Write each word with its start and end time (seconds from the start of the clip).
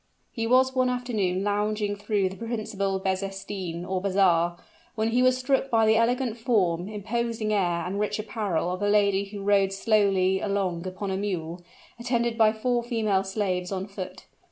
He 0.31 0.47
was 0.47 0.73
one 0.73 0.89
afternoon 0.89 1.43
lounging 1.43 1.95
through 1.95 2.29
the 2.29 2.35
principal 2.35 2.99
bezestein 2.99 3.85
or 3.87 4.01
bazaar, 4.01 4.57
when 4.95 5.09
he 5.09 5.21
was 5.21 5.37
struck 5.37 5.69
by 5.69 5.85
the 5.85 5.95
elegant 5.95 6.39
form, 6.39 6.87
imposing 6.89 7.53
air, 7.53 7.83
and 7.85 7.99
rich 7.99 8.17
apparel 8.17 8.71
of 8.71 8.81
a 8.81 8.89
lady 8.89 9.25
who 9.25 9.43
rode 9.43 9.71
slowly 9.71 10.41
along 10.41 10.87
upon 10.87 11.11
a 11.11 11.17
mule, 11.17 11.61
attended 11.99 12.35
by 12.35 12.51
four 12.51 12.81
female 12.81 13.23
slaves 13.23 13.71
on 13.71 13.85
foot. 13.85 14.25